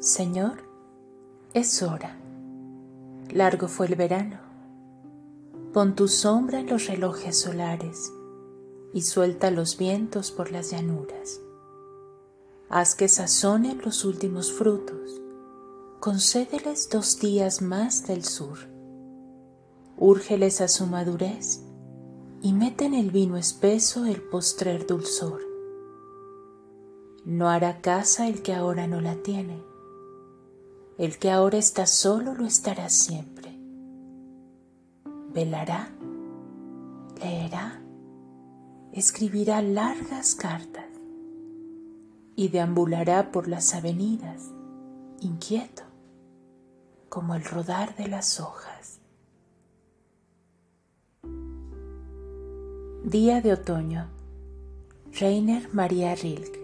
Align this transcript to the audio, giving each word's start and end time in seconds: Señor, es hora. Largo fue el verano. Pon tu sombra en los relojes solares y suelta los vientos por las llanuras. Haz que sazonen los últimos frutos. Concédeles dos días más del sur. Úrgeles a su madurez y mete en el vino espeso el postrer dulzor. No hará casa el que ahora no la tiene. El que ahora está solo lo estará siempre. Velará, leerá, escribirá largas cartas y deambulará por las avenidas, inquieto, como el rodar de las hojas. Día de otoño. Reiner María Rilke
Señor, 0.00 0.62
es 1.52 1.82
hora. 1.82 2.16
Largo 3.28 3.68
fue 3.68 3.84
el 3.86 3.96
verano. 3.96 4.38
Pon 5.74 5.94
tu 5.94 6.08
sombra 6.08 6.60
en 6.60 6.70
los 6.70 6.86
relojes 6.86 7.38
solares 7.38 8.10
y 8.94 9.02
suelta 9.02 9.50
los 9.50 9.76
vientos 9.76 10.30
por 10.30 10.52
las 10.52 10.70
llanuras. 10.70 11.42
Haz 12.70 12.94
que 12.94 13.08
sazonen 13.08 13.82
los 13.84 14.06
últimos 14.06 14.50
frutos. 14.50 15.20
Concédeles 16.00 16.88
dos 16.88 17.20
días 17.20 17.60
más 17.60 18.06
del 18.06 18.24
sur. 18.24 18.56
Úrgeles 19.98 20.62
a 20.62 20.68
su 20.68 20.86
madurez 20.86 21.60
y 22.40 22.54
mete 22.54 22.86
en 22.86 22.94
el 22.94 23.10
vino 23.10 23.36
espeso 23.36 24.06
el 24.06 24.22
postrer 24.22 24.86
dulzor. 24.86 25.42
No 27.26 27.50
hará 27.50 27.82
casa 27.82 28.28
el 28.28 28.40
que 28.40 28.54
ahora 28.54 28.86
no 28.86 29.02
la 29.02 29.16
tiene. 29.16 29.68
El 31.00 31.16
que 31.16 31.30
ahora 31.30 31.56
está 31.56 31.86
solo 31.86 32.34
lo 32.34 32.44
estará 32.44 32.90
siempre. 32.90 33.58
Velará, 35.32 35.88
leerá, 37.18 37.82
escribirá 38.92 39.62
largas 39.62 40.34
cartas 40.34 40.84
y 42.36 42.48
deambulará 42.48 43.32
por 43.32 43.48
las 43.48 43.74
avenidas, 43.74 44.50
inquieto, 45.22 45.84
como 47.08 47.34
el 47.34 47.44
rodar 47.44 47.96
de 47.96 48.06
las 48.06 48.38
hojas. 48.38 49.00
Día 53.04 53.40
de 53.40 53.54
otoño. 53.54 54.10
Reiner 55.18 55.72
María 55.72 56.14
Rilke 56.14 56.59